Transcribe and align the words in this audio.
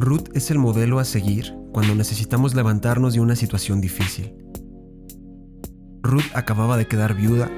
Ruth 0.00 0.30
es 0.32 0.50
el 0.50 0.58
modelo 0.58 0.98
a 0.98 1.04
seguir 1.04 1.54
cuando 1.74 1.94
necesitamos 1.94 2.54
levantarnos 2.54 3.12
de 3.12 3.20
una 3.20 3.36
situación 3.36 3.82
difícil. 3.82 4.34
Ruth 6.02 6.24
acababa 6.32 6.78
de 6.78 6.86
quedar 6.86 7.14
viuda 7.14 7.50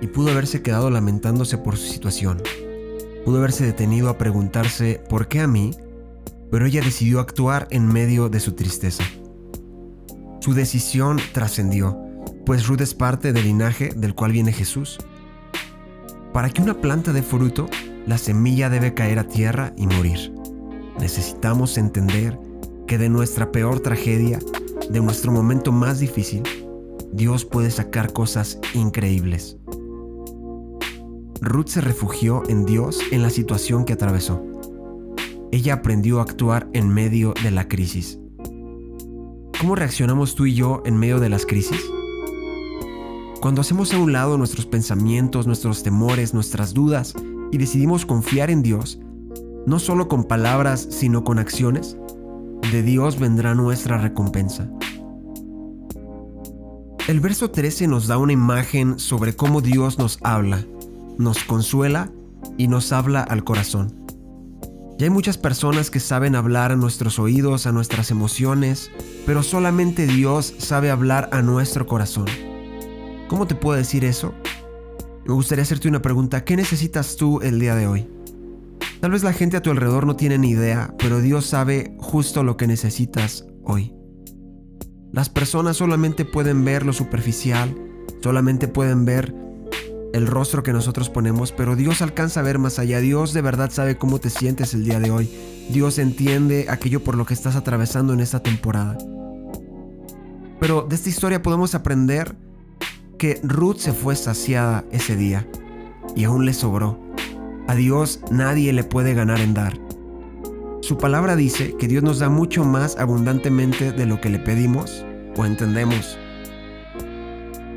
y 0.00 0.06
pudo 0.06 0.30
haberse 0.30 0.62
quedado 0.62 0.88
lamentándose 0.88 1.58
por 1.58 1.76
su 1.76 1.88
situación. 1.88 2.40
Pudo 3.24 3.38
haberse 3.38 3.66
detenido 3.66 4.08
a 4.08 4.18
preguntarse 4.18 5.02
¿por 5.08 5.26
qué 5.26 5.40
a 5.40 5.48
mí? 5.48 5.72
Pero 6.52 6.64
ella 6.64 6.80
decidió 6.80 7.18
actuar 7.18 7.66
en 7.72 7.88
medio 7.88 8.28
de 8.28 8.38
su 8.38 8.52
tristeza. 8.52 9.02
Su 10.38 10.54
decisión 10.54 11.18
trascendió, 11.32 11.98
pues 12.46 12.68
Ruth 12.68 12.82
es 12.82 12.94
parte 12.94 13.32
del 13.32 13.46
linaje 13.46 13.90
del 13.96 14.14
cual 14.14 14.30
viene 14.30 14.52
Jesús. 14.52 14.96
Para 16.32 16.50
que 16.50 16.62
una 16.62 16.80
planta 16.80 17.12
dé 17.12 17.22
fruto, 17.24 17.68
la 18.06 18.16
semilla 18.16 18.70
debe 18.70 18.94
caer 18.94 19.18
a 19.18 19.24
tierra 19.24 19.72
y 19.76 19.88
morir. 19.88 20.39
Necesitamos 21.00 21.78
entender 21.78 22.38
que 22.86 22.98
de 22.98 23.08
nuestra 23.08 23.50
peor 23.50 23.80
tragedia, 23.80 24.38
de 24.90 25.00
nuestro 25.00 25.32
momento 25.32 25.72
más 25.72 25.98
difícil, 25.98 26.42
Dios 27.12 27.44
puede 27.46 27.70
sacar 27.70 28.12
cosas 28.12 28.58
increíbles. 28.74 29.56
Ruth 31.40 31.68
se 31.68 31.80
refugió 31.80 32.42
en 32.48 32.66
Dios 32.66 33.00
en 33.12 33.22
la 33.22 33.30
situación 33.30 33.86
que 33.86 33.94
atravesó. 33.94 34.44
Ella 35.52 35.74
aprendió 35.74 36.18
a 36.18 36.22
actuar 36.22 36.68
en 36.74 36.88
medio 36.90 37.32
de 37.42 37.50
la 37.50 37.66
crisis. 37.66 38.18
¿Cómo 39.58 39.74
reaccionamos 39.74 40.34
tú 40.34 40.44
y 40.44 40.54
yo 40.54 40.82
en 40.84 40.98
medio 40.98 41.18
de 41.18 41.30
las 41.30 41.46
crisis? 41.46 41.80
Cuando 43.40 43.62
hacemos 43.62 43.94
a 43.94 43.98
un 43.98 44.12
lado 44.12 44.36
nuestros 44.36 44.66
pensamientos, 44.66 45.46
nuestros 45.46 45.82
temores, 45.82 46.34
nuestras 46.34 46.74
dudas 46.74 47.14
y 47.50 47.56
decidimos 47.56 48.04
confiar 48.04 48.50
en 48.50 48.62
Dios, 48.62 49.00
no 49.66 49.78
solo 49.78 50.08
con 50.08 50.24
palabras, 50.24 50.86
sino 50.90 51.24
con 51.24 51.38
acciones, 51.38 51.96
de 52.72 52.82
Dios 52.82 53.18
vendrá 53.18 53.54
nuestra 53.54 53.98
recompensa. 53.98 54.70
El 57.08 57.20
verso 57.20 57.50
13 57.50 57.88
nos 57.88 58.06
da 58.06 58.18
una 58.18 58.32
imagen 58.32 58.98
sobre 58.98 59.34
cómo 59.34 59.60
Dios 59.60 59.98
nos 59.98 60.18
habla, 60.22 60.64
nos 61.18 61.42
consuela 61.44 62.12
y 62.56 62.68
nos 62.68 62.92
habla 62.92 63.22
al 63.22 63.42
corazón. 63.42 64.00
Y 64.98 65.04
hay 65.04 65.10
muchas 65.10 65.38
personas 65.38 65.90
que 65.90 65.98
saben 65.98 66.36
hablar 66.36 66.72
a 66.72 66.76
nuestros 66.76 67.18
oídos, 67.18 67.66
a 67.66 67.72
nuestras 67.72 68.10
emociones, 68.10 68.90
pero 69.24 69.42
solamente 69.42 70.06
Dios 70.06 70.54
sabe 70.58 70.90
hablar 70.90 71.30
a 71.32 71.42
nuestro 71.42 71.86
corazón. 71.86 72.26
¿Cómo 73.26 73.46
te 73.46 73.54
puedo 73.54 73.78
decir 73.78 74.04
eso? 74.04 74.34
Me 75.24 75.32
gustaría 75.32 75.62
hacerte 75.62 75.88
una 75.88 76.02
pregunta. 76.02 76.44
¿Qué 76.44 76.54
necesitas 76.54 77.16
tú 77.16 77.40
el 77.40 77.58
día 77.58 77.74
de 77.74 77.86
hoy? 77.86 78.08
Tal 79.00 79.12
vez 79.12 79.22
la 79.22 79.32
gente 79.32 79.56
a 79.56 79.62
tu 79.62 79.70
alrededor 79.70 80.06
no 80.06 80.16
tiene 80.16 80.36
ni 80.36 80.50
idea, 80.50 80.94
pero 80.98 81.20
Dios 81.20 81.46
sabe 81.46 81.96
justo 81.98 82.42
lo 82.42 82.56
que 82.56 82.66
necesitas 82.66 83.46
hoy. 83.64 83.94
Las 85.12 85.30
personas 85.30 85.78
solamente 85.78 86.24
pueden 86.24 86.64
ver 86.64 86.84
lo 86.84 86.92
superficial, 86.92 87.74
solamente 88.22 88.68
pueden 88.68 89.06
ver 89.06 89.34
el 90.12 90.26
rostro 90.26 90.62
que 90.62 90.72
nosotros 90.72 91.08
ponemos, 91.08 91.50
pero 91.52 91.76
Dios 91.76 92.02
alcanza 92.02 92.40
a 92.40 92.42
ver 92.42 92.58
más 92.58 92.78
allá. 92.78 93.00
Dios 93.00 93.32
de 93.32 93.40
verdad 93.40 93.70
sabe 93.70 93.96
cómo 93.96 94.18
te 94.18 94.28
sientes 94.28 94.74
el 94.74 94.84
día 94.84 95.00
de 95.00 95.10
hoy. 95.10 95.30
Dios 95.70 95.98
entiende 95.98 96.66
aquello 96.68 97.02
por 97.02 97.16
lo 97.16 97.24
que 97.24 97.34
estás 97.34 97.56
atravesando 97.56 98.12
en 98.12 98.20
esta 98.20 98.42
temporada. 98.42 98.98
Pero 100.58 100.82
de 100.82 100.94
esta 100.94 101.08
historia 101.08 101.42
podemos 101.42 101.74
aprender 101.74 102.36
que 103.18 103.40
Ruth 103.42 103.78
se 103.78 103.92
fue 103.92 104.14
saciada 104.14 104.84
ese 104.90 105.16
día 105.16 105.48
y 106.14 106.24
aún 106.24 106.44
le 106.44 106.52
sobró. 106.52 107.09
A 107.70 107.76
Dios 107.76 108.18
nadie 108.32 108.72
le 108.72 108.82
puede 108.82 109.14
ganar 109.14 109.38
en 109.38 109.54
dar. 109.54 109.78
Su 110.80 110.98
palabra 110.98 111.36
dice 111.36 111.76
que 111.78 111.86
Dios 111.86 112.02
nos 112.02 112.18
da 112.18 112.28
mucho 112.28 112.64
más 112.64 112.98
abundantemente 112.98 113.92
de 113.92 114.06
lo 114.06 114.20
que 114.20 114.28
le 114.28 114.40
pedimos 114.40 115.06
o 115.36 115.44
entendemos. 115.44 116.18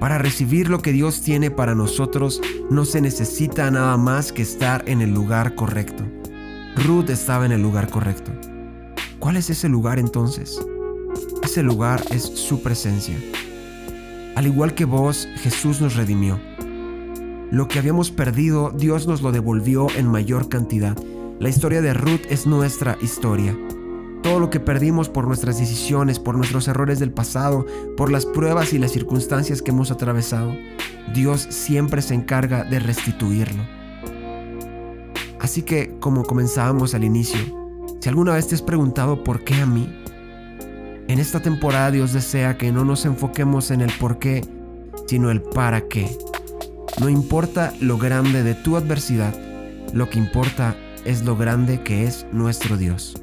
Para 0.00 0.18
recibir 0.18 0.68
lo 0.70 0.80
que 0.80 0.90
Dios 0.90 1.20
tiene 1.20 1.52
para 1.52 1.76
nosotros 1.76 2.40
no 2.68 2.84
se 2.84 3.00
necesita 3.00 3.70
nada 3.70 3.96
más 3.96 4.32
que 4.32 4.42
estar 4.42 4.82
en 4.88 5.02
el 5.02 5.14
lugar 5.14 5.54
correcto. 5.54 6.02
Ruth 6.84 7.10
estaba 7.10 7.46
en 7.46 7.52
el 7.52 7.62
lugar 7.62 7.88
correcto. 7.88 8.32
¿Cuál 9.20 9.36
es 9.36 9.50
ese 9.50 9.68
lugar 9.68 10.00
entonces? 10.00 10.60
Ese 11.44 11.62
lugar 11.62 12.02
es 12.10 12.24
su 12.24 12.60
presencia. 12.60 13.14
Al 14.34 14.48
igual 14.48 14.74
que 14.74 14.84
vos, 14.84 15.28
Jesús 15.36 15.80
nos 15.80 15.94
redimió. 15.94 16.40
Lo 17.50 17.68
que 17.68 17.78
habíamos 17.78 18.10
perdido, 18.10 18.70
Dios 18.70 19.06
nos 19.06 19.22
lo 19.22 19.30
devolvió 19.30 19.86
en 19.96 20.08
mayor 20.08 20.48
cantidad. 20.48 20.96
La 21.38 21.48
historia 21.48 21.80
de 21.80 21.94
Ruth 21.94 22.22
es 22.28 22.44
nuestra 22.46 22.98
historia. 23.00 23.56
Todo 24.22 24.40
lo 24.40 24.50
que 24.50 24.58
perdimos 24.58 25.08
por 25.08 25.28
nuestras 25.28 25.58
decisiones, 25.58 26.18
por 26.18 26.36
nuestros 26.36 26.66
errores 26.66 26.98
del 26.98 27.12
pasado, 27.12 27.64
por 27.96 28.10
las 28.10 28.26
pruebas 28.26 28.72
y 28.72 28.78
las 28.78 28.90
circunstancias 28.90 29.62
que 29.62 29.70
hemos 29.70 29.92
atravesado, 29.92 30.56
Dios 31.14 31.46
siempre 31.48 32.02
se 32.02 32.14
encarga 32.14 32.64
de 32.64 32.80
restituirlo. 32.80 33.62
Así 35.38 35.62
que, 35.62 35.96
como 36.00 36.24
comenzábamos 36.24 36.94
al 36.94 37.04
inicio, 37.04 37.38
si 38.00 38.08
alguna 38.08 38.34
vez 38.34 38.48
te 38.48 38.56
has 38.56 38.62
preguntado 38.62 39.22
por 39.22 39.44
qué 39.44 39.54
a 39.54 39.66
mí, 39.66 39.88
en 41.06 41.20
esta 41.20 41.40
temporada 41.40 41.92
Dios 41.92 42.12
desea 42.12 42.58
que 42.58 42.72
no 42.72 42.84
nos 42.84 43.04
enfoquemos 43.04 43.70
en 43.70 43.82
el 43.82 43.92
por 44.00 44.18
qué, 44.18 44.44
sino 45.06 45.30
el 45.30 45.40
para 45.40 45.82
qué. 45.82 46.10
No 46.98 47.10
importa 47.10 47.74
lo 47.80 47.98
grande 47.98 48.42
de 48.42 48.54
tu 48.54 48.76
adversidad, 48.76 49.34
lo 49.92 50.08
que 50.08 50.18
importa 50.18 50.74
es 51.04 51.22
lo 51.22 51.36
grande 51.36 51.82
que 51.82 52.06
es 52.06 52.26
nuestro 52.32 52.78
Dios. 52.78 53.14